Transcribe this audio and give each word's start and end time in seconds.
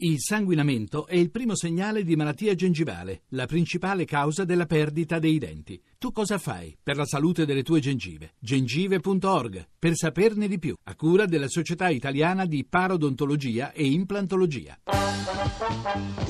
Il 0.00 0.20
sanguinamento 0.20 1.08
è 1.08 1.16
il 1.16 1.28
primo 1.28 1.56
segnale 1.56 2.04
di 2.04 2.14
malattia 2.14 2.54
gengivale, 2.54 3.22
la 3.30 3.46
principale 3.46 4.04
causa 4.04 4.44
della 4.44 4.64
perdita 4.64 5.18
dei 5.18 5.38
denti. 5.38 5.82
Tu 5.98 6.12
cosa 6.12 6.38
fai 6.38 6.78
per 6.80 6.96
la 6.96 7.04
salute 7.04 7.44
delle 7.44 7.64
tue 7.64 7.80
gengive? 7.80 8.34
gengive.org 8.38 9.66
per 9.76 9.96
saperne 9.96 10.46
di 10.46 10.60
più, 10.60 10.76
a 10.84 10.94
cura 10.94 11.26
della 11.26 11.48
Società 11.48 11.88
Italiana 11.88 12.46
di 12.46 12.64
Parodontologia 12.64 13.72
e 13.72 13.86
Implantologia. 13.86 14.78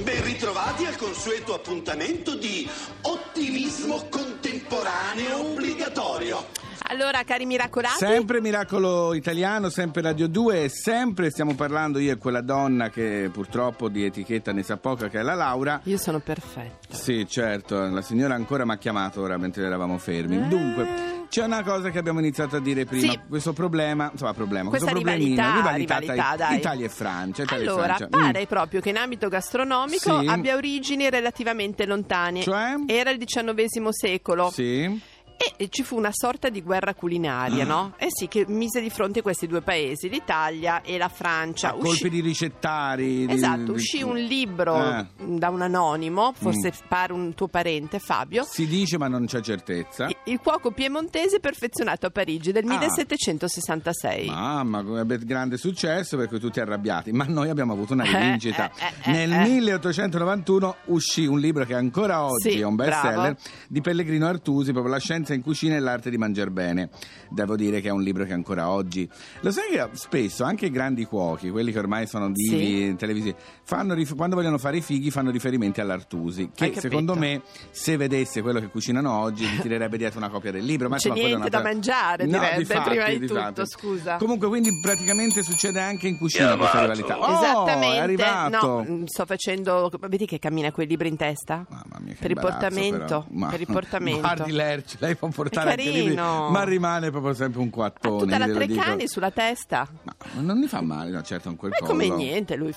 Ben 0.03 0.25
ritrovati 0.25 0.87
al 0.87 0.97
consueto 0.97 1.53
appuntamento 1.53 2.39
di 2.39 2.67
ottimismo 3.03 4.07
contemporaneo 4.09 5.41
obbligatorio. 5.41 6.58
Allora, 6.91 7.23
cari 7.23 7.45
miracolati, 7.45 7.97
Sempre 7.99 8.41
Miracolo 8.41 9.13
Italiano, 9.13 9.69
sempre 9.69 10.01
Radio 10.01 10.27
2 10.27 10.65
e 10.65 10.69
sempre 10.71 11.29
stiamo 11.31 11.55
parlando 11.55 11.99
io 11.99 12.13
e 12.13 12.17
quella 12.17 12.41
donna 12.41 12.89
che 12.89 13.29
purtroppo 13.31 13.91
di 13.91 14.05
etichetta 14.05 14.53
ne 14.53 14.63
sa 14.63 14.79
poca 14.79 15.09
che 15.09 15.19
è 15.19 15.23
la 15.23 15.35
Laura. 15.35 15.81
io 15.85 15.99
sono 15.99 16.19
perfetta. 16.21 16.95
Sì, 16.97 17.27
certo, 17.29 17.79
la 17.89 18.01
signora 18.01 18.35
ancora 18.35 18.65
mi 18.65 18.73
ha 18.73 18.79
chiamato 18.79 19.21
ora 19.21 19.37
mentre 19.37 19.67
eravamo 19.67 19.99
fermi. 19.99 20.37
Eh. 20.37 20.49
Dunque, 20.49 21.27
c'è 21.29 21.45
una 21.45 21.63
cosa 21.63 21.91
che 21.91 21.99
abbiamo 21.99 22.21
iniziato 22.21 22.57
a 22.57 22.61
dire 22.61 22.87
prima, 22.87 23.13
Sì. 23.13 23.21
questo 23.29 23.53
problema, 23.53 24.09
insomma 24.11 24.33
problema, 24.33 24.71
Questa 24.71 24.89
questo 24.91 25.05
problemino, 25.07 25.35
rivalità, 25.43 25.57
rivalità, 25.61 25.99
rivalità, 25.99 26.35
tra 26.37 26.47
dai. 26.47 26.57
Italia 26.57 26.87
e 26.87 26.89
Francia. 26.89 27.43
Italia 27.43 27.65
e 27.65 27.69
Allora, 27.69 27.95
Francia. 27.97 28.07
Mm. 28.07 28.21
pare 28.23 28.47
proprio 28.47 28.81
che 28.81 28.89
in 28.89 28.97
ambito 28.97 29.29
gastronomico 29.29 30.21
Sì. 30.21 30.27
abbia 30.27 30.57
origini 30.57 31.11
relativamente 31.11 31.85
lontane. 31.85 32.41
Cioè? 32.41 32.77
Era 32.87 33.11
il 33.11 33.19
XIX 33.23 33.89
secolo. 33.91 34.51
Sì. 34.51 35.17
E 35.61 35.69
ci 35.71 35.83
fu 35.83 35.97
una 35.97 36.13
sorta 36.13 36.51
di 36.51 36.63
guerra 36.63 36.95
culinaria, 36.95 37.65
Ah. 37.65 37.67
no? 37.67 37.95
Eh 37.99 38.07
sì, 38.11 38.29
che 38.29 38.45
mise 38.47 38.81
di 38.81 38.91
fronte 38.91 39.23
questi 39.23 39.49
due 39.49 39.61
paesi, 39.61 40.09
l'Italia 40.09 40.83
e 40.83 40.97
la 40.99 41.09
Francia. 41.09 41.71
A 41.71 41.73
colpi 41.73 42.09
di 42.09 42.21
ricettari. 42.21 43.27
di- 43.27 43.33
Esatto, 43.33 43.73
uscì 43.73 44.03
un 44.03 44.17
libro 44.17 44.77
Eh. 44.81 45.07
da 45.17 45.49
un 45.49 45.61
anonimo, 45.63 46.33
forse 46.33 46.69
Mm. 46.69 46.87
pare 46.89 47.13
un 47.13 47.35
tuo 47.35 47.49
parente, 47.49 47.99
Fabio. 47.99 48.45
Si 48.45 48.67
dice 48.69 48.99
ma 48.99 49.09
non 49.09 49.27
c'è 49.27 49.41
certezza. 49.41 50.09
Il- 50.25 50.39
cuoco 50.41 50.71
piemontese 50.71 51.41
perfezionato 51.41 52.07
a 52.07 52.11
Parigi 52.11 52.53
del 52.53 52.65
Ah. 52.65 52.69
1766. 52.69 54.27
Mamma, 54.29 54.85
ebbe 55.01 55.19
grande 55.19 55.57
successo 55.57 56.17
perché 56.17 56.39
tutti 56.39 56.61
arrabbiati, 56.61 57.11
ma 57.13 57.25
noi 57.25 57.49
abbiamo 57.51 57.73
avuto 57.73 57.95
una 57.95 58.05
Eh, 58.05 58.13
rivincita. 58.19 58.71
eh, 58.79 58.93
eh, 59.03 59.11
Nel 59.11 59.33
eh. 59.33 59.49
1891 59.49 60.77
uscì 60.87 61.27
un 61.27 61.41
libro 61.41 61.65
che 61.65 61.75
ancora 61.75 62.25
oggi 62.25 62.53
Sì, 62.53 62.61
è 62.61 62.65
un 62.65 62.77
bestseller 62.77 63.15
bravo. 63.21 63.37
di 63.69 63.81
Pellegrino 63.81 64.27
Artusi, 64.27 64.71
proprio 64.73 64.93
La 64.93 65.01
scienza 65.01 65.35
in 65.35 65.43
cucina 65.49 65.77
e 65.77 65.81
l'arte 65.81 66.11
di 66.11 66.19
mangiare 66.19 66.51
bene. 66.51 66.91
Devo 67.31 67.57
dire 67.57 67.81
che 67.81 67.89
è 67.89 67.91
un 67.91 68.03
libro 68.03 68.25
che 68.25 68.33
ancora 68.35 68.69
oggi. 68.69 69.09
Lo 69.41 69.51
sai 69.51 69.71
che 69.71 69.89
spesso 69.93 70.45
anche 70.45 70.67
i 70.67 70.71
grandi 70.71 71.05
cuochi, 71.05 71.49
quelli 71.51 71.73
che 71.73 71.79
ormai 71.79 72.07
sono 72.07 72.31
divi 72.31 72.57
Sì. 72.59 72.83
in 72.83 72.97
televisione, 72.97 73.37
fanno 73.65 73.95
rif- 73.95 74.15
quando 74.15 74.37
vogliono 74.37 74.59
fare 74.59 74.77
i 74.79 74.81
fighi 74.83 75.11
fanno 75.11 75.31
riferimenti 75.31 75.81
all'Artusi, 75.81 76.51
che 76.55 76.75
secondo 76.79 77.15
me 77.15 77.43
se 77.71 77.97
vedesse 77.97 78.43
quello 78.43 78.61
che 78.61 78.69
cucinano 78.69 79.11
oggi 79.11 79.45
gli 79.47 79.59
tirerebbe 79.61 79.97
dietro 79.97 80.19
una 80.19 80.29
copia 80.29 80.51
del 80.53 80.65
libro. 80.65 80.89
Ma 80.89 80.97
C'è 80.97 81.09
insomma, 81.09 81.15
quella 81.15 81.29
è 81.29 81.39
niente 81.41 81.57
da 81.57 81.63
mangiare, 81.63 82.25
No, 82.27 82.39
direbbe, 82.39 82.59
difatti, 82.59 82.89
prima 82.91 83.09
di 83.09 83.19
difatti. 83.19 83.55
tutto, 83.55 83.67
scusa. 83.67 84.17
Comunque, 84.17 84.49
quindi 84.49 84.71
praticamente 84.83 85.43
succede 85.43 85.81
anche 85.81 86.09
in 86.09 86.19
cucina 86.19 86.57
questa 86.57 86.81
rivalità. 86.83 87.19
Oh, 87.19 87.33
Esattamente, 87.35 87.97
è 87.97 88.01
arrivato. 88.01 88.67
no, 88.67 88.85
mm, 88.89 89.05
sto 89.05 89.25
facendo. 89.27 89.91
Vedi 90.09 90.27
che 90.27 90.39
cammina 90.39 90.71
quei 90.73 90.87
libri 90.87 91.09
in 91.09 91.17
testa? 91.17 91.65
Mamma 91.69 91.99
mia, 92.01 92.13
che 92.15 92.19
per 92.21 92.31
il 92.31 92.39
portamento. 92.41 92.99
però. 92.99 93.25
Ma- 93.31 93.47
Per 93.49 93.61
il 93.61 93.67
portamento. 93.67 94.21
Guardi 94.21 94.53
Lerci, 94.53 94.97
lei 95.01 95.15
può 95.17 95.27
portare 95.43 95.71
anche 95.71 95.91
libri, 95.91 96.15
ma 96.15 96.65
rimane 96.65 97.11
proprio 97.11 97.35
sempre 97.35 97.61
un 97.61 97.69
Ha 97.69 97.71
quattone. 97.71 98.19
tutta 98.25 98.39
la. 98.39 98.47
Treccani 98.47 99.09
sulla 99.09 99.31
testa. 99.31 99.87
Ma 100.03 100.15
non 100.41 100.59
mi 100.59 100.67
fa 100.67 100.81
male, 100.81 101.11
no, 101.11 101.23
certo, 101.23 101.49
con 101.49 101.57
quel 101.57 101.71
Ma 101.71 101.77
collo. 101.79 101.91
come 101.93 102.09
niente, 102.09 102.57
lui 102.57 102.73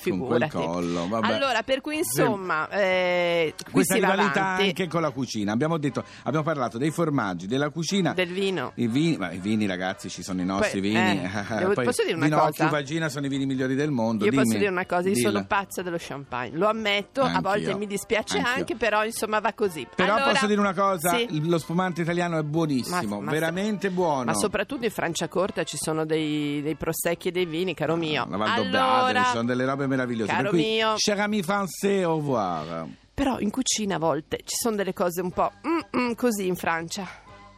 vabbè. 1.08 1.34
Allora, 1.34 1.64
per 1.64 1.82
cui 1.82 1.98
insomma, 1.98 2.70
eh, 2.70 3.54
qui 3.64 3.72
Questa 3.72 3.96
rivalità 3.96 4.46
anche 4.50 4.88
con 4.88 5.02
la 5.02 5.10
cucina. 5.10 5.52
Abbiamo 5.52 5.78
detto, 5.78 6.04
abbiamo 6.24 6.46
parlato 6.46 6.78
dei 6.78 6.92
formaggi, 6.92 7.48
della 7.48 7.70
cucina. 7.70 8.14
Del 8.14 8.32
vino. 8.32 8.72
I 8.76 8.88
vini, 8.88 9.18
ma 9.18 9.32
i 9.32 9.40
vini 9.40 9.66
ragazzi 9.66 10.08
ci 10.10 10.22
sono 10.22 10.42
i 10.42 10.46
nostri 10.46 10.80
Poi, 10.82 10.90
vini. 10.90 11.24
eh, 11.24 11.30
devo- 11.58 11.74
Poi 11.74 11.86
posso 11.86 12.04
dire 12.04 12.16
una 12.16 12.26
Vinocchio, 12.26 12.52
cosa? 12.66 12.68
Vagina 12.70 13.10
sono 13.10 13.26
i 13.26 13.30
vini 13.30 13.46
migliori 13.46 13.74
del 13.76 13.90
mondo. 13.92 14.24
Io 14.26 14.32
posso 14.32 14.44
dimmi. 14.44 14.58
dire 14.60 14.70
una 14.70 14.86
cosa, 14.86 15.08
io 15.10 15.16
Dilla. 15.16 15.30
sono 15.32 15.46
pazza 15.46 15.82
dello 15.82 15.98
champagne, 16.00 16.56
lo 16.58 16.68
ammetto, 16.68 17.22
a 17.22 17.26
Anch'io. 17.26 17.42
volte 17.42 17.76
mi 17.76 17.88
dispiace 17.88 18.38
Anch'io. 18.38 18.54
anche, 18.54 18.76
però 18.76 19.04
insomma 19.04 19.40
va 19.40 19.54
così. 19.54 19.88
Però 19.96 20.14
Allora, 20.16 20.32
posso 20.32 20.46
dire 20.48 20.60
una 20.60 20.74
cosa, 20.74 21.18
sì. 21.18 21.48
lo 21.48 21.58
spumante 21.58 22.02
italiano 22.04 22.38
è 22.38 22.44
buonissimo, 22.44 23.18
Ma- 23.18 23.26
ma- 23.26 23.32
veramente 23.32 23.90
buono. 23.90 24.26
Ma 24.26 24.34
soprattutto 24.36 24.86
in 24.86 24.92
Franciacorta 24.92 25.64
ci 25.64 25.78
sono 25.78 26.06
dei, 26.06 26.62
dei 26.62 26.76
prosecchi 26.76 27.31
dei 27.32 27.46
vini, 27.46 27.74
caro 27.74 27.96
mio. 27.96 28.26
La 28.30 28.38
Val 28.38 28.50
allora, 28.50 29.24
ci 29.24 29.30
sono 29.32 29.46
delle 29.46 29.66
robe 29.66 29.88
meravigliose. 29.88 30.32
caro 30.32 30.50
per 30.50 30.52
cui, 30.52 30.62
mio. 30.62 30.94
cher 30.98 31.20
ami 31.20 31.42
français, 31.42 32.04
au 32.04 32.18
revoir. 32.18 32.86
però 33.14 33.40
in 33.40 33.50
cucina 33.52 33.96
a 33.96 34.00
volte 34.00 34.38
ci 34.46 34.56
sono 34.56 34.76
delle 34.76 34.94
cose 34.94 35.22
un 35.22 35.32
po' 35.32 35.52
mm, 35.68 36.00
mm, 36.02 36.12
così 36.14 36.48
in 36.48 36.56
Francia. 36.56 37.08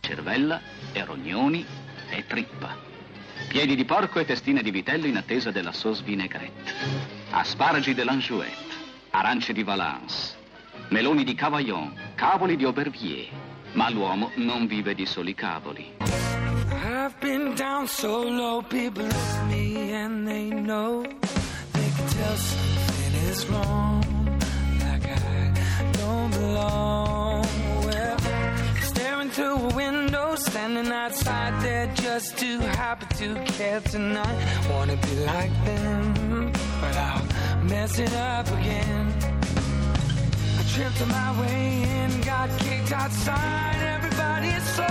cervella 0.02 0.60
e 0.92 1.04
rognoni 1.06 1.66
e 2.10 2.26
trippa. 2.28 2.76
Piedi 3.48 3.76
di 3.76 3.86
porco 3.86 4.20
e 4.20 4.26
testine 4.26 4.62
di 4.62 4.72
vitello 4.72 5.06
in 5.06 5.18
attesa 5.18 5.52
della 5.52 5.72
sauce 5.72 6.04
vinaigrette. 6.04 6.72
Asparagi 7.32 7.94
dell'Anjouette, 7.94 8.74
arance 9.12 9.54
di 9.54 9.64
Valence, 9.64 10.36
meloni 10.90 11.24
di 11.24 11.36
Cavaillon, 11.36 11.94
cavoli 12.16 12.56
di 12.56 12.64
Aubervier. 12.66 13.28
Ma 13.74 13.90
l'uomo 13.90 14.32
non 14.36 14.68
vive 14.68 14.94
di 14.94 15.06
soli 15.06 15.34
cavoli. 15.34 16.33
I've 17.04 17.20
been 17.20 17.54
down 17.56 17.90
so 17.90 18.22
low, 18.22 18.62
people 18.62 19.04
look 19.04 19.14
at 19.14 19.48
me 19.50 19.92
and 19.92 20.26
they 20.26 20.50
know 20.50 21.04
they 21.04 21.90
can 21.96 22.08
tell 22.08 22.36
something 22.38 23.14
is 23.28 23.46
wrong, 23.48 24.40
like 24.80 25.06
I 25.06 25.90
don't 26.00 26.32
belong. 26.32 27.46
Well, 27.84 28.18
staring 28.84 29.32
through 29.32 29.56
a 29.70 29.76
window, 29.76 30.36
standing 30.36 30.94
outside 30.94 31.62
there 31.62 31.88
just 31.94 32.38
too 32.38 32.60
happy 32.60 33.08
to 33.18 33.36
care 33.52 33.82
tonight. 33.82 34.38
Wanna 34.70 34.96
be 34.96 35.26
like 35.26 35.54
them, 35.66 36.54
but 36.80 36.96
I'll 36.96 37.64
mess 37.66 38.00
it 38.00 38.14
up 38.14 38.48
again. 38.48 39.14
I 40.58 40.64
tripped 40.74 41.02
on 41.02 41.10
my 41.10 41.42
way 41.42 41.84
in, 41.84 42.22
got 42.22 42.50
kicked 42.60 42.94
outside. 42.94 43.76
Everybody 43.98 44.48
is 44.48 44.64
so, 44.78 44.88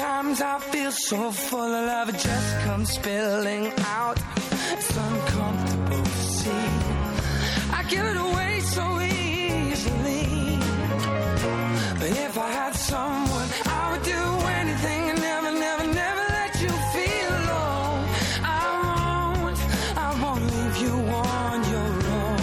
Sometimes 0.00 0.40
I 0.40 0.58
feel 0.60 0.92
so 0.92 1.30
full 1.30 1.60
of 1.60 1.84
love, 1.86 2.08
it 2.08 2.16
just 2.16 2.58
comes 2.60 2.90
spilling 2.90 3.70
out. 3.80 4.18
It's 4.72 4.96
uncomfortable 4.96 6.04
to 6.04 6.22
see. 6.40 6.64
I 7.78 7.84
give 7.86 8.06
it 8.06 8.16
away 8.16 8.60
so 8.60 8.84
easily. 8.98 10.56
But 12.00 12.10
if 12.26 12.38
I 12.38 12.48
had 12.60 12.74
someone, 12.76 13.48
I 13.66 13.92
would 13.92 14.04
do 14.16 14.24
anything 14.60 15.02
and 15.10 15.20
never, 15.20 15.52
never, 15.52 15.86
never 16.02 16.24
let 16.38 16.52
you 16.64 16.72
feel 16.94 17.30
alone. 17.42 18.00
I 18.42 19.36
won't, 19.42 19.58
I 20.06 20.08
won't 20.22 20.44
leave 20.54 20.76
you 20.84 20.94
on 21.28 21.56
your 21.74 21.92
own. 22.22 22.38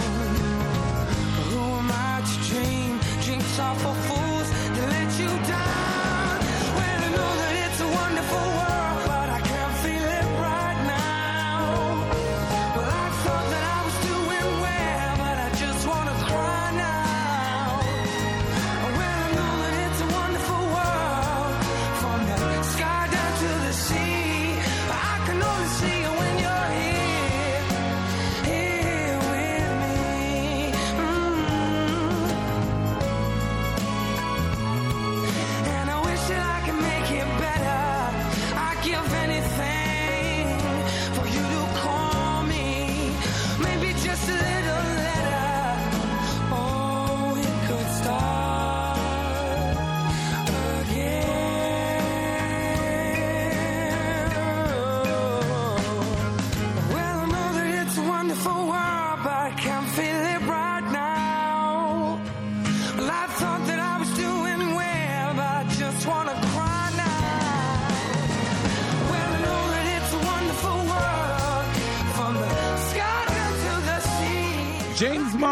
Who 1.48 1.62
am 1.80 1.90
I 1.90 2.22
to 2.28 2.36
dream? 2.50 3.00
Drinks 3.24 3.58
are 3.58 3.74
for 3.74 3.94
fools 4.06 4.17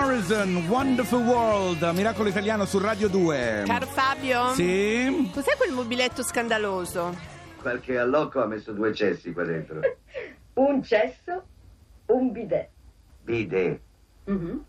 Morrison, 0.06 0.66
Wonderful 0.68 1.20
World, 1.24 1.82
Miracolo 1.92 2.28
Italiano 2.28 2.64
su 2.64 2.78
Radio 2.78 3.08
2. 3.08 3.64
Caro 3.66 3.86
Fabio, 3.86 4.52
Sì? 4.54 5.28
cos'è 5.34 5.56
quel 5.56 5.72
mobiletto 5.72 6.22
scandaloso? 6.22 7.12
Qualche 7.60 7.98
allocco 7.98 8.40
ha 8.40 8.46
messo 8.46 8.70
due 8.72 8.94
cessi 8.94 9.32
qua 9.32 9.42
dentro. 9.42 9.80
Un 10.54 10.80
cesso, 10.84 11.42
un 12.06 12.30
bidet. 12.30 12.68
Bidet. 13.24 13.80
Mhm. 14.26 14.64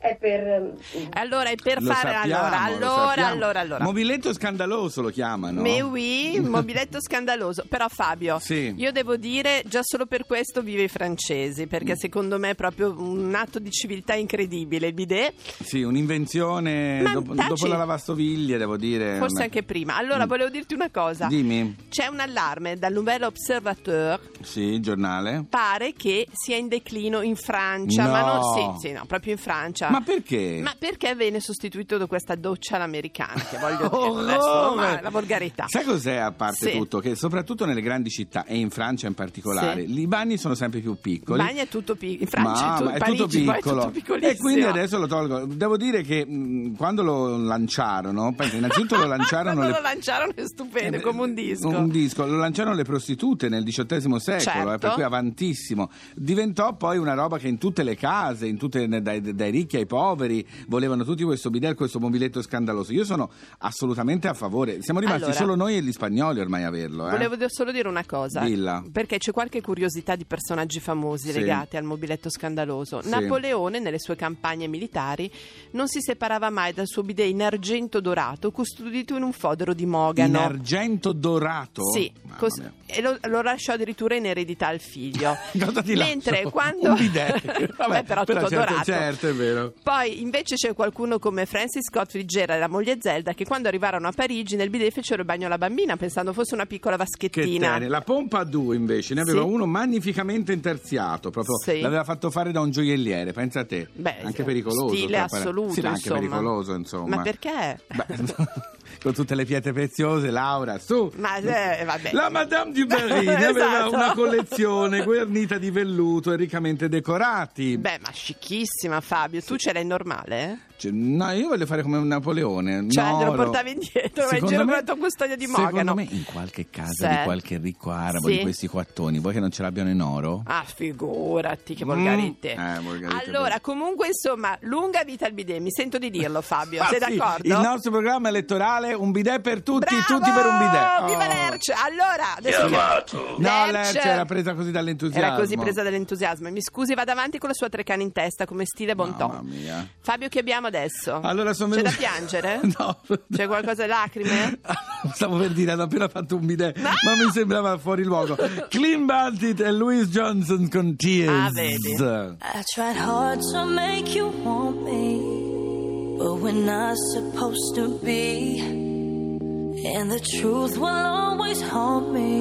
È 0.00 0.16
per... 0.16 0.46
ehm, 0.46 0.72
Allora, 1.14 1.48
è 1.50 1.56
per 1.56 1.82
Lo 1.82 1.92
fare 1.92 2.12
sappiamo, 2.12 2.44
allora, 2.46 2.68
lo 2.68 2.74
allora, 2.94 3.26
allora, 3.26 3.60
allora. 3.60 3.84
Mobiletto 3.84 4.32
scandaloso 4.32 5.02
lo 5.02 5.08
chiamano. 5.08 5.60
Mais 5.60 5.82
oui, 5.82 6.38
mobiletto 6.40 7.00
scandaloso. 7.00 7.64
Però 7.68 7.88
Fabio, 7.88 8.38
Sì. 8.38 8.72
io 8.76 8.92
devo 8.92 9.16
dire, 9.16 9.62
già 9.66 9.80
solo 9.82 10.06
per 10.06 10.24
questo 10.24 10.62
vive 10.62 10.84
i 10.84 10.88
francesi, 10.88 11.66
perché 11.66 11.96
secondo 11.96 12.38
me 12.38 12.50
è 12.50 12.54
proprio 12.54 12.94
un 12.96 13.34
atto 13.34 13.58
di 13.58 13.72
civiltà 13.72 14.14
incredibile, 14.14 14.86
il 14.86 14.94
bidet, 14.94 15.34
Sì, 15.64 15.82
un'invenzione 15.82 17.00
Ma 17.02 17.12
dopo, 17.14 17.34
dopo 17.34 17.66
la 17.66 17.76
lavastoviglie, 17.76 18.56
devo 18.56 18.76
dire. 18.76 19.16
forse 19.16 19.34
una- 19.36 19.44
anche 19.44 19.64
prima. 19.64 19.96
Allora, 19.96 20.26
Mm. 20.26 20.28
volevo 20.28 20.48
dirti 20.50 20.74
una 20.74 20.90
cosa. 20.90 21.26
Dimmi. 21.26 21.74
C'è 21.88 22.06
un 22.06 22.20
allarme 22.20 22.76
dal 22.76 22.92
Nouvel 22.92 23.24
Observateur, 23.24 24.20
Sì, 24.42 24.78
giornale. 24.80 25.44
pare 25.48 25.92
che 25.94 26.26
sia 26.32 26.56
in 26.56 26.68
declino 26.68 27.20
in 27.20 27.34
Francia, 27.34 28.04
No. 28.04 28.10
ma 28.10 28.20
non 28.22 28.76
sì, 28.78 28.86
sì, 28.88 28.92
no, 28.92 29.04
proprio 29.06 29.32
in 29.32 29.38
Francia. 29.38 29.86
Ma 29.90 30.00
perché? 30.00 30.60
Ma 30.62 30.74
perché 30.78 31.14
venne 31.14 31.40
sostituito 31.40 31.96
da 31.98 32.06
questa 32.06 32.34
doccia 32.34 32.76
all'americana? 32.76 33.34
Che 33.42 33.58
voglio 33.58 33.86
Orrore! 33.94 34.22
dire, 34.24 34.32
adesso, 34.34 34.74
ma 34.74 35.00
la 35.00 35.10
volgarità. 35.10 35.64
Sai 35.68 35.84
cos'è 35.84 36.16
a 36.16 36.32
parte 36.32 36.70
Sì. 36.70 36.76
tutto? 36.76 36.98
Che 37.00 37.14
soprattutto 37.14 37.64
nelle 37.64 37.80
grandi 37.82 38.10
città 38.10 38.44
e 38.44 38.56
in 38.56 38.70
Francia 38.70 39.06
in 39.06 39.14
particolare, 39.14 39.84
Sì. 39.86 39.98
i 40.00 40.06
bagni 40.06 40.36
sono 40.38 40.54
sempre 40.54 40.80
più 40.80 40.92
Il 40.92 40.98
piccoli. 41.00 41.38
bagno 41.42 41.60
è 41.62 41.68
tutto 41.68 41.94
piccolo, 41.96 42.22
in 42.22 42.26
Francia 42.28 42.64
Ma- 42.66 42.74
è, 42.74 42.78
tu- 42.78 42.84
ma 42.84 42.92
è 42.92 42.98
Parigi, 42.98 43.18
tutto 43.18 43.28
poi 43.44 43.54
è 43.54 43.56
piccolo 43.56 43.80
tutto 43.80 43.90
piccolissimo. 43.92 44.30
e 44.32 44.36
quindi 44.36 44.62
adesso 44.64 44.98
lo 44.98 45.06
tolgo. 45.06 45.46
Devo 45.46 45.76
dire 45.76 46.02
che 46.02 46.24
mh, 46.26 46.76
quando 46.76 47.02
lo 47.02 47.36
lanciarono, 47.36 48.34
innanzitutto 48.52 48.96
lo 48.96 49.06
lanciarono 49.06 49.54
Quando 49.54 49.72
le- 49.72 49.76
lo 49.76 49.82
lanciarono 49.82 50.32
è 50.34 50.46
stupendo, 50.46 50.96
Eh, 50.96 51.00
come 51.00 51.22
un 51.22 51.34
disco. 51.34 51.68
Un 51.68 51.88
disco, 51.88 52.26
lo 52.26 52.36
lanciarono 52.36 52.74
le 52.76 52.84
prostitute 52.84 53.48
nel 53.48 53.64
XVIII 53.64 54.18
secolo, 54.20 54.40
Certo. 54.40 54.72
eh, 54.72 54.78
per 54.78 54.90
cui 54.92 55.02
avantissimo. 55.02 55.90
Diventò 56.14 56.74
poi 56.74 56.98
una 56.98 57.14
roba 57.14 57.38
che 57.38 57.48
in 57.48 57.58
tutte 57.58 57.82
le 57.82 57.96
case, 57.96 58.46
in 58.46 58.56
tutte- 58.58 58.86
dai, 58.88 59.20
dai 59.34 59.50
ricchi 59.50 59.76
ai 59.78 59.86
poveri, 59.86 60.46
volevano 60.66 61.04
tutti 61.04 61.24
questo 61.24 61.50
bidet, 61.50 61.74
questo 61.74 61.98
mobiletto 62.00 62.42
scandaloso. 62.42 62.92
Io 62.92 63.04
sono 63.04 63.30
assolutamente 63.58 64.28
a 64.28 64.34
favore. 64.34 64.82
Siamo 64.82 65.00
rimasti 65.00 65.22
Allora. 65.24 65.38
solo 65.38 65.54
noi 65.54 65.76
e 65.76 65.82
gli 65.82 65.92
spagnoli 65.92 66.40
ormai 66.40 66.62
a 66.64 66.68
averlo. 66.68 67.06
eh. 67.08 67.10
Volevo 67.10 67.36
solo 67.48 67.72
dire 67.72 67.88
una 67.88 68.04
cosa, 68.04 68.40
Dilla. 68.40 68.84
perché 68.90 69.18
c'è 69.18 69.32
qualche 69.32 69.60
curiosità 69.60 70.16
di 70.16 70.24
personaggi 70.24 70.80
famosi 70.80 71.30
Sì. 71.32 71.38
legati 71.38 71.76
al 71.76 71.84
mobiletto 71.84 72.30
scandaloso. 72.30 73.00
Sì. 73.02 73.08
Napoleone, 73.08 73.78
nelle 73.78 73.98
sue 73.98 74.16
campagne 74.16 74.66
militari, 74.66 75.30
non 75.72 75.88
si 75.88 76.00
separava 76.00 76.50
mai 76.50 76.72
dal 76.72 76.86
suo 76.86 77.02
bidet 77.02 77.28
in 77.28 77.42
argento 77.42 78.00
dorato, 78.00 78.50
custodito 78.50 79.16
in 79.16 79.22
un 79.22 79.32
fodero 79.32 79.74
di 79.74 79.82
In 79.84 79.88
mogano. 79.90 80.38
argento 80.40 81.12
dorato? 81.12 81.82
Sì, 81.92 82.10
cos- 82.38 82.62
e 82.86 83.00
lo, 83.02 83.18
lo 83.22 83.42
lasciò 83.42 83.72
addirittura 83.74 84.14
in 84.14 84.26
eredità 84.26 84.68
al 84.68 84.80
figlio. 84.80 85.36
Cosa 85.58 85.82
ti 85.82 85.94
Mentre 85.94 86.36
lascio? 86.36 86.50
quando... 86.50 86.88
Un 86.90 86.94
bidet. 86.96 87.74
Vabbè, 87.76 88.00
Beh, 88.00 88.02
però, 88.04 88.24
tutto 88.24 88.40
certo, 88.48 88.54
dorato. 88.54 88.84
certo, 88.84 89.28
è 89.28 89.32
vero. 89.34 89.72
Poi 89.82 90.20
invece 90.22 90.54
c'è 90.54 90.72
qualcuno 90.74 91.18
come 91.18 91.44
Francis 91.46 91.86
Scott 91.88 92.10
Fitzgerald 92.10 92.58
e 92.58 92.60
la 92.60 92.68
moglie 92.68 92.96
Zelda 93.00 93.34
che 93.34 93.44
quando 93.44 93.68
arrivarono 93.68 94.08
a 94.08 94.12
Parigi 94.12 94.56
nel 94.56 94.70
bidet 94.70 94.92
fecero 94.92 95.20
il 95.20 95.26
bagno 95.26 95.46
alla 95.46 95.58
bambina 95.58 95.96
pensando 95.96 96.32
fosse 96.32 96.54
una 96.54 96.66
piccola 96.66 96.96
Che 96.96 97.02
vaschettina. 97.04 97.86
La 97.88 98.00
pompa 98.02 98.38
a 98.38 98.44
due 98.44 98.76
invece 98.76 99.14
ne 99.14 99.22
aveva 99.22 99.42
Sì. 99.42 99.46
uno 99.48 99.66
magnificamente 99.66 100.52
interziato, 100.52 101.30
proprio 101.30 101.56
Sì. 101.58 101.80
l'aveva 101.80 102.04
fatto 102.04 102.30
fare 102.30 102.52
da 102.52 102.60
un 102.60 102.70
gioielliere, 102.70 103.32
pensa 103.32 103.60
a 103.60 103.64
te. 103.64 103.88
Beh, 103.92 104.16
anche 104.22 104.44
pericoloso. 104.44 104.94
Stile 104.94 105.18
assoluto, 105.18 105.72
Sì, 105.72 105.80
anche 105.80 105.98
insomma. 105.98 106.18
pericoloso, 106.18 106.74
insomma. 106.74 107.16
Ma 107.16 107.22
perché? 107.22 107.80
Beh, 107.94 108.06
con 109.02 109.12
tutte 109.14 109.34
le 109.34 109.44
pietre 109.44 109.72
preziose, 109.72 110.30
Laura, 110.30 110.78
su. 110.78 111.10
Ma 111.16 111.36
eh, 111.36 111.84
vabbè. 111.84 112.10
La 112.12 112.28
Madame 112.30 112.72
du 112.72 112.86
Barry 112.86 113.24
ne 113.26 113.34
aveva 113.46 113.78
Esatto. 113.78 113.94
una 113.94 114.12
collezione 114.12 115.02
guarnita 115.02 115.58
di 115.58 115.70
velluto 115.70 116.32
e 116.32 116.36
riccamente 116.36 116.88
decorati. 116.88 117.76
Beh, 117.78 117.98
ma 118.00 118.10
scicchissima 118.12 119.00
Fabio, 119.00 119.42
tu 119.42 119.56
ce 119.56 119.72
l'hai 119.72 119.84
normale? 119.86 120.60
Cioè, 120.78 120.92
no, 120.92 121.30
io 121.32 121.48
voglio 121.48 121.66
fare 121.66 121.82
come 121.82 121.96
un 121.98 122.06
Napoleone. 122.06 122.88
Cioè, 122.88 123.18
te 123.18 123.24
lo 123.24 123.32
portavi 123.32 123.70
indietro, 123.72 124.26
vai 124.26 124.38
in 124.38 124.46
Secondo 124.46 124.46
giro 124.46 124.58
me- 124.64 124.64
con 124.66 124.74
la 124.74 124.82
tua 124.82 124.96
custodia 124.96 125.36
di 125.36 125.46
Secondo 125.46 125.68
Mogano. 125.70 125.94
me 125.94 126.06
in 126.08 126.24
qualche 126.24 126.66
casa 126.70 127.08
Sì. 127.10 127.16
di 127.16 127.22
qualche 127.24 127.58
ricco 127.58 127.90
arabo 127.90 128.28
Sì. 128.28 128.36
di 128.36 128.40
questi 128.42 128.66
quattoni, 128.68 129.18
vuoi 129.18 129.32
che 129.34 129.40
non 129.40 129.50
ce 129.50 129.62
l'abbiano 129.62 129.90
in 129.90 130.00
oro? 130.00 130.42
Ah, 130.46 130.62
figurati, 130.64 131.74
che 131.74 131.84
volgarite. 131.84 132.54
Mm. 132.56 132.60
Eh, 132.60 132.80
volgarite 132.80 133.28
allora, 133.28 133.60
comunque, 133.60 134.06
insomma, 134.08 134.56
lunga 134.62 135.02
vita 135.04 135.26
al 135.26 135.32
bidet, 135.32 135.60
mi 135.60 135.70
sento 135.72 135.98
di 135.98 136.10
dirlo, 136.10 136.40
Fabio. 136.42 136.82
Ah, 136.82 136.86
Sei 136.88 137.00
sì, 137.00 137.16
d'accordo? 137.16 137.48
Il 137.48 137.58
nostro 137.60 137.90
programma 137.90 138.28
elettorale, 138.28 138.92
un 138.94 139.10
bidet 139.10 139.40
per 139.40 139.62
tutti, 139.62 139.94
Bravo! 139.94 140.04
tutti 140.24 140.30
per 140.30 140.46
un 140.46 140.58
bidet. 140.58 141.04
Viva 141.06 141.24
Oh. 141.24 141.28
Lerch! 141.28 141.72
Allora, 141.84 142.36
adesso 142.36 142.66
Chiamato. 142.66 143.34
No, 143.38 143.70
Lerch 143.70 143.96
era 144.04 144.24
presa 144.24 144.54
così 144.54 144.70
dall'entusiasmo. 144.70 145.26
Era 145.26 145.36
così 145.36 145.56
presa 145.56 145.82
dall'entusiasmo. 145.82 146.50
Mi 146.50 146.62
scusi, 146.62 146.94
vada 146.94 147.12
avanti 147.12 147.38
con 147.38 147.48
la 147.48 147.54
sua 147.54 147.68
trecana 147.68 148.02
in 148.02 148.12
testa 148.12 148.46
come 148.46 148.64
stile 148.64 148.94
bon 148.94 149.16
ton. 149.16 149.28
Mamma 149.30 149.42
mia. 149.42 149.88
Fabio, 150.00 150.28
che 150.28 150.38
abbiamo 150.38 150.67
adesso? 150.68 151.20
Allora 151.22 151.52
sono 151.52 151.74
C'è 151.74 151.82
da 151.82 151.90
venuto- 151.90 152.08
piangere? 152.16 152.60
No. 152.78 152.98
C'è 153.32 153.46
qualcosa 153.46 153.82
di 153.82 153.88
lacrime? 153.88 154.60
Stavo 155.14 155.36
per 155.38 155.50
dire, 155.50 155.72
hanno 155.72 155.82
appena 155.84 156.08
fatto 156.08 156.36
un 156.36 156.46
bidet, 156.46 156.78
ma 156.78 157.14
mi 157.14 157.30
sembrava 157.32 157.76
fuori 157.78 158.04
luogo. 158.04 158.36
Clean 158.68 159.04
Bandit 159.06 159.60
e 159.60 159.72
Louis 159.72 160.06
Johnson 160.08 160.68
con 160.68 160.94
Tears. 160.96 161.30
Ah, 161.30 161.50
vedi. 161.52 161.92
I 161.94 162.62
tried 162.74 162.96
hard 162.96 163.40
to 163.52 163.64
make 163.64 164.14
you 164.14 164.30
want 164.44 164.82
me, 164.84 166.16
but 166.18 166.40
we're 166.40 166.52
not 166.52 166.96
supposed 167.12 167.74
to 167.76 167.98
be. 168.02 168.60
And 168.60 170.10
the 170.10 170.20
truth 170.20 170.76
will 170.76 170.86
always 170.88 171.60
haunt 171.62 172.12
me, 172.12 172.40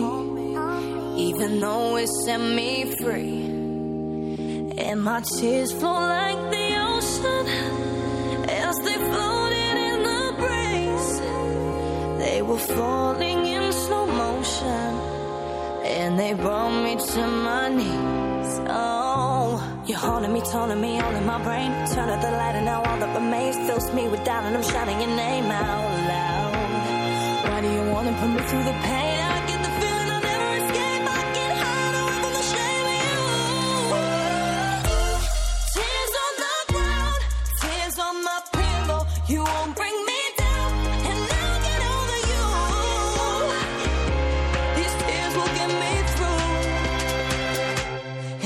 even 1.30 1.60
though 1.60 1.98
it 1.98 2.08
set 2.26 2.40
me 2.40 2.92
free. 3.02 3.46
And 4.80 5.04
my 5.04 5.22
tears 5.40 5.72
flow 5.74 5.94
like 5.94 6.52
the 6.52 6.76
ocean 6.78 7.46
They 12.28 12.42
were 12.42 12.58
falling 12.58 13.46
in 13.46 13.72
slow 13.72 14.06
motion 14.06 14.92
and 15.98 16.20
they 16.20 16.34
brought 16.34 16.76
me 16.84 16.94
to 17.12 17.22
my 17.48 17.70
knees. 17.70 18.52
Oh, 18.68 19.82
you're 19.88 19.98
haunting 19.98 20.34
me, 20.34 20.42
taunting 20.42 20.82
me, 20.82 21.00
all 21.00 21.16
in 21.16 21.26
my 21.26 21.42
brain. 21.42 21.72
Turn 21.94 22.10
out 22.10 22.22
the 22.22 22.32
light, 22.32 22.56
and 22.60 22.66
now 22.66 22.84
all 22.84 22.98
that 23.00 23.12
remains 23.16 23.56
fills 23.66 23.94
me 23.94 24.10
with 24.10 24.26
doubt, 24.26 24.44
and 24.44 24.58
I'm 24.58 24.64
shouting 24.64 25.00
your 25.00 25.16
name 25.16 25.46
out 25.46 25.90
loud. 26.12 27.50
Why 27.50 27.62
do 27.62 27.70
you 27.72 27.84
wanna 27.94 28.14
put 28.20 28.30
me 28.36 28.42
through 28.50 28.66
the 28.72 28.78
pain? 28.90 29.07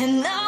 And 0.02 0.26
I'll 0.26 0.41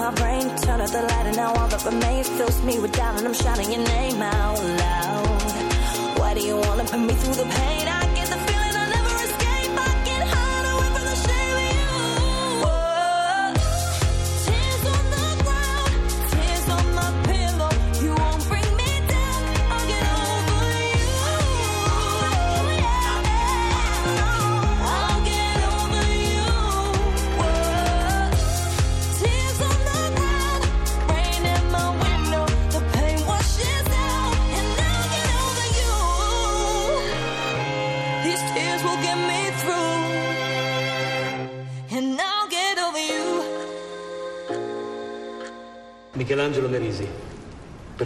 my 0.00 0.10
brain. 0.14 0.48
Turn 0.64 0.80
out 0.80 0.90
the 0.90 1.02
light, 1.02 1.26
and 1.26 1.36
now 1.36 1.52
all 1.52 1.68
that 1.68 1.84
remains 1.84 2.28
fills 2.30 2.62
me 2.62 2.78
with 2.80 2.92
doubt, 2.92 3.18
and 3.18 3.26
I'm 3.28 3.34
shouting 3.34 3.70
your 3.70 3.84
name 3.84 4.22
out 4.22 4.58
loud. 4.82 6.18
Why 6.18 6.32
do 6.34 6.40
you 6.40 6.56
wanna 6.56 6.84
put 6.84 7.00
me 7.00 7.14
through 7.14 7.34
the 7.34 7.48
pain? 7.58 7.86
I 7.86 7.99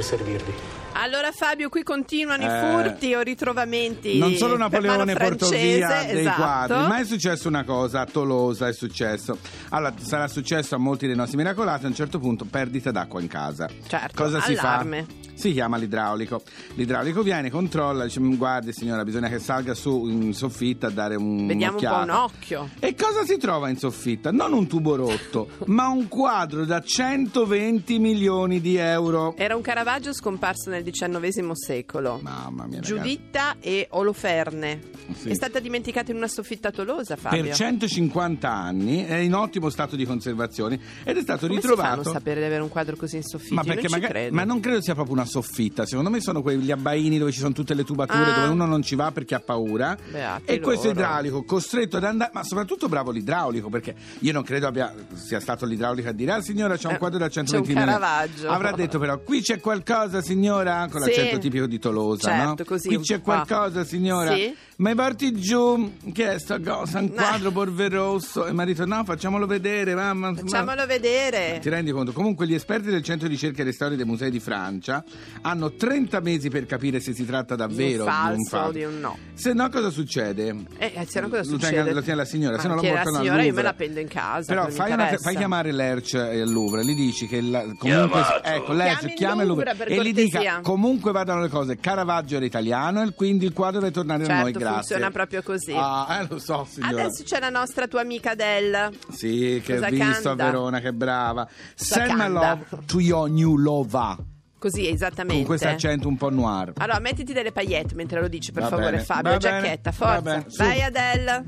servirvi. 0.05 0.53
Allora 0.97 1.33
Fabio, 1.33 1.69
qui 1.71 1.83
continuano 1.83 2.45
i 2.45 2.47
Eh, 2.47 2.71
furti 2.71 3.15
o 3.15 3.21
ritrovamenti. 3.21 4.17
Non 4.17 4.35
solo 4.37 4.57
Napoleone 4.57 5.15
portò 5.15 5.49
via 5.49 6.05
dei 6.05 6.21
esatto. 6.21 6.41
quadri, 6.41 6.77
ma 6.87 6.99
è 7.01 7.05
successo 7.05 7.49
una 7.49 7.65
cosa, 7.65 8.03
a 8.03 8.07
Tolosa 8.07 8.69
è 8.69 8.73
successo. 8.73 9.39
Allora, 9.71 9.93
sarà 10.01 10.29
successo 10.29 10.77
a 10.77 10.79
molti 10.79 11.07
dei 11.09 11.17
nostri 11.17 11.37
miracolati, 11.37 11.87
a 11.87 11.89
un 11.89 11.97
certo 11.97 12.21
punto 12.21 12.45
perdita 12.45 12.93
d'acqua 12.93 13.21
in 13.21 13.27
casa. 13.27 13.69
Certo, 13.89 14.23
Cosa 14.23 14.41
si 14.41 14.53
allarme. 14.55 15.05
fa? 15.05 15.33
Si 15.35 15.53
chiama 15.53 15.77
l'idraulico. 15.77 16.43
L'idraulico 16.75 17.23
viene, 17.23 17.51
controlla, 17.51 18.05
dice 18.05 18.21
"Mm, 18.21 18.35
guardi 18.37 18.73
signora, 18.73 19.03
bisogna 19.05 19.29
che 19.29 19.39
salga 19.39 19.75
su 19.75 20.07
in 20.09 20.33
soffitta 20.35 20.87
a 20.87 20.91
dare 20.91 21.17
un 21.17 21.47
Vediamo 21.47 21.77
un 21.77 21.83
po' 21.83 21.89
un'occhiata." 21.89 22.03
un 22.03 22.11
occhio. 22.11 22.69
E 22.79 22.95
cosa 22.95 23.25
si 23.25 23.37
trova 23.37 23.69
in 23.69 23.77
soffitta? 23.77 24.31
Non 24.31 24.53
un 24.53 24.67
tubo 24.67 24.95
rotto, 24.97 25.49
ma 25.67 25.89
un 25.89 26.09
quadro 26.09 26.65
da 26.65 26.81
120 26.81 27.99
milioni 27.99 28.61
di 28.61 28.77
euro. 28.77 29.35
Era 29.37 29.57
un 29.57 29.63
Caravaggio 29.63 30.13
scomparso 30.13 30.71
nel 30.71 30.83
XIX 30.85 31.51
secolo. 31.53 32.19
Mamma 32.23 32.67
mia, 32.67 32.81
ragazzi. 32.81 32.95
Giuditta 32.95 33.57
e 33.61 33.89
Oloferne. 33.91 34.81
Sì. 35.15 35.29
È 35.31 35.35
stata 35.35 35.59
dimenticata 35.59 36.11
in 36.11 36.17
una 36.17 36.29
soffitta 36.29 36.71
tolosa, 36.71 37.17
Fabio. 37.17 37.43
Per 37.43 37.55
150 37.55 38.51
anni 38.51 39.05
è 39.05 39.17
in 39.17 39.35
ottimo 39.35 39.69
stato 39.69 39.97
di 39.97 40.05
conservazione 40.07 40.79
ed 41.05 41.17
è 41.17 41.21
stato 41.21 41.47
Come 41.47 41.61
ritrovato. 41.61 42.03
non 42.03 42.13
sapere 42.13 42.41
di 42.41 42.47
avere 42.47 42.63
un 42.63 42.69
quadro 42.69 42.97
così 42.97 43.17
in 43.17 43.23
soffitta? 43.23 43.55
Ma 43.55 43.63
non 43.75 43.85
magari- 43.89 44.31
ma 44.31 44.45
non 44.45 44.61
credo 44.61 44.81
sia 44.81 44.95
proprio 44.95 45.15
una 45.15 45.24
soffitta, 45.25 45.87
secondo 45.87 46.11
me 46.11 46.21
sono 46.21 46.43
quegli 46.43 46.71
abbaini 46.71 47.19
dove 47.19 47.33
ci 47.33 47.39
sono 47.41 47.53
tutte 47.53 47.75
le 47.75 47.85
tubature, 47.85 48.31
Ah. 48.31 48.35
dove 48.41 48.49
uno 48.49 48.67
non 48.67 48.83
ci 48.83 48.95
va 48.95 49.11
perché 49.13 49.35
ha 49.35 49.41
paura. 49.41 49.97
Beati 50.11 50.45
e 50.53 50.61
questo 50.61 50.89
loro. 50.89 50.99
idraulico 51.01 51.45
costretto 51.45 51.97
ad 51.97 52.05
andare, 52.05 52.31
ma 52.35 52.43
soprattutto 52.45 52.89
bravo 52.89 53.11
l'idraulico, 53.11 53.69
perché 53.69 53.95
io 54.21 54.33
non 54.33 54.43
credo 54.43 54.67
abbia, 54.67 54.93
sia 55.15 55.41
stato 55.41 55.65
l'idraulico 55.67 56.09
a 56.09 56.13
dire, 56.13 56.33
ah 56.33 56.41
signora 56.43 56.77
c'è 56.77 56.89
un 56.89 56.95
Eh, 56.95 56.99
quadro 56.99 57.19
da 57.19 57.27
c'è 57.29 57.33
120 57.45 57.71
un 57.73 57.77
milioni. 57.79 58.01
Caravaggio. 58.01 58.49
Avrà 58.49 58.73
detto 58.73 58.99
però, 58.99 59.19
qui 59.21 59.41
c'è 59.41 59.61
qualcosa 59.61 60.21
signora, 60.23 60.87
con 60.91 61.01
Sì. 61.03 61.09
l'accento 61.09 61.39
tipico 61.39 61.67
di 61.67 61.79
Tolosa, 61.79 62.37
no? 62.37 62.47
Certo, 62.49 62.65
così, 62.65 62.87
Qui 62.89 62.97
un 62.97 63.03
c'è 63.03 63.21
qualcosa 63.21 63.85
signora. 63.85 64.35
Sì. 64.35 64.55
Mi 64.77 64.93
porti 64.97 65.33
giù, 65.41 65.93
che 66.13 66.33
è 66.33 66.39
sta 66.41 66.59
cosa, 66.61 66.99
un 66.99 67.13
quadro 67.13 67.53
polveroso. 67.53 68.47
E 68.47 68.53
mi 68.53 68.63
ha 68.63 68.65
detto, 68.65 68.85
no, 68.85 69.05
facciamolo 69.05 69.47
vedere, 69.47 69.95
mamma. 69.95 70.31
ma- 70.33 70.37
Facciamolo 70.37 70.85
vedere. 70.87 71.59
ti 71.61 71.69
rendi 71.69 71.93
conto? 71.93 72.13
Comunque 72.13 72.47
gli 72.47 72.55
esperti 72.55 72.91
del 72.91 73.03
Centro 73.03 73.29
di 73.29 73.35
Ricerca 73.35 73.63
e 73.63 73.65
Restauri 73.67 73.95
dei 73.97 74.05
Musei 74.05 74.31
di 74.31 74.41
Francia 74.41 75.05
hanno 75.43 75.73
30 75.75 76.21
mesi 76.21 76.49
per 76.51 76.67
capire 76.67 77.01
se 77.01 77.13
si 77.15 77.25
tratta 77.27 77.55
davvero 77.55 78.05
Di 78.05 78.09
un 78.11 78.15
falso 78.15 78.33
di 78.35 78.39
un 78.39 78.45
falso. 78.47 78.69
o 78.69 78.73
di 78.73 78.85
un 78.85 79.01
no. 79.01 79.19
Se 79.35 79.53
no 79.53 79.69
cosa 79.69 79.91
succede? 79.91 80.49
Eh, 80.79 80.93
eh, 80.95 81.07
se 81.07 81.21
no 81.21 81.29
cosa 81.29 81.43
Lo 81.43 81.49
succede? 81.49 81.75
tenga- 81.77 81.93
lo 81.93 82.03
tiene 82.03 82.19
la 82.19 82.25
signora, 82.25 82.59
se 82.59 82.69
no 82.69 82.75
lo 82.75 82.81
portano 82.81 83.11
la 83.11 83.11
al 83.11 83.15
signora, 83.25 83.37
io 83.37 83.41
me 83.43 83.47
Louvre. 83.49 83.63
la 83.63 83.75
prendo 83.75 84.01
in 84.01 84.09
casa. 84.09 84.53
Però 84.55 84.69
fai, 84.71 84.93
una- 84.93 85.17
fai 85.19 85.37
chiamare 85.37 85.73
l'Erc 85.73 86.15
e 86.15 86.41
al 86.41 86.51
Louvre, 86.51 86.85
gli 86.85 86.95
dici 86.95 87.27
che 87.27 87.41
la- 87.41 87.63
comunque 87.79 88.23
Chiamato. 88.23 88.43
ecco, 88.45 88.73
l'Erc 88.73 89.15
chiama 89.15 89.43
il 89.43 89.49
Louvre, 89.49 89.65
Louvre, 89.71 89.85
per 89.85 89.93
e 89.99 90.03
gli 90.03 90.13
dica 90.15 90.61
comunque 90.63 91.13
vadano 91.13 91.43
le 91.43 91.49
cose. 91.49 91.77
Caravaggio 91.79 92.37
era 92.37 92.45
italiano 92.45 93.03
e 93.03 93.13
quindi 93.15 93.45
il 93.45 93.53
quadro 93.53 93.81
deve 93.81 93.93
tornare 93.93 94.25
a 94.25 94.27
noi, 94.27 94.45
Certo, 94.53 94.59
grazie. 94.59 94.75
funziona 94.79 95.11
proprio 95.11 95.43
così. 95.43 95.73
Ah, 95.77 96.21
eh, 96.23 96.27
lo 96.29 96.39
so, 96.39 96.67
signora. 96.71 97.03
Adesso 97.03 97.23
c'è 97.25 97.39
la 97.41 97.51
nostra 97.51 97.87
tua 97.87 98.01
amica 98.01 98.31
Adele. 98.31 98.91
Sì, 99.11 99.61
che 99.65 99.75
Cosa 99.75 99.87
ho 99.87 99.91
visto 99.91 100.05
a 100.05 100.37
canta? 100.37 100.45
Verona, 100.45 100.81
che 100.81 100.93
brava. 100.93 101.45
Cosa 101.45 101.95
Send 102.07 102.13
my 102.13 102.29
love 102.29 102.65
to 102.87 103.01
your 103.01 103.29
new 103.29 103.57
lover. 103.57 104.17
Così, 104.65 104.89
esattamente. 104.89 105.37
Con 105.37 105.45
questo 105.45 105.69
accento 105.69 106.09
un 106.09 106.17
po' 106.17 106.31
noir. 106.31 106.73
Allora, 106.79 106.99
mettiti 106.99 107.35
delle 107.35 107.53
paillette 107.53 107.95
mentre 107.95 108.19
lo 108.23 108.29
dici, 108.29 108.51
per 108.51 108.63
Va 108.63 108.69
favore, 108.71 108.93
bene, 108.93 109.03
Fabio. 109.03 109.31
va 109.33 109.37
Giacchetta, 109.37 109.91
bene, 109.91 109.97
va 109.99 110.07
forza. 110.07 110.21
bene, 110.23 110.45
su. 110.49 110.63
Vai, 110.63 110.81
Adele. 110.83 111.45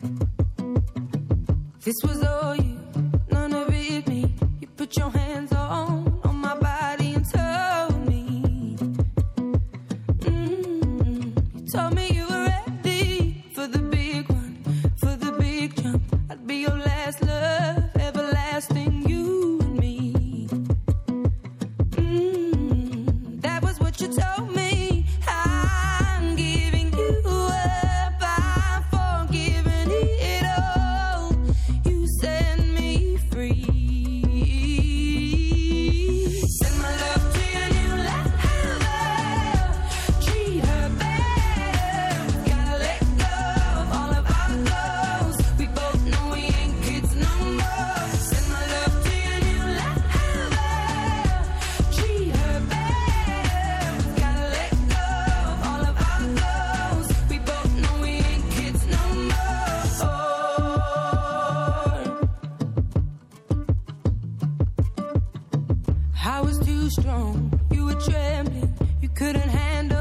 This 1.82 1.94
was 2.02 2.20
all 2.22 2.54
you, 2.56 2.76
none 3.30 3.54
of 3.54 3.68
it 3.70 4.06
me. 4.06 4.34
You 4.60 4.68
put 4.76 4.94
your 4.98 5.10
hands 5.16 5.50
on 5.52 5.95
I 66.26 66.40
was 66.40 66.58
too 66.58 66.90
strong. 66.90 67.52
You 67.70 67.84
were 67.84 67.94
trembling. 67.94 68.74
You 69.00 69.08
couldn't 69.10 69.48
handle 69.48 69.95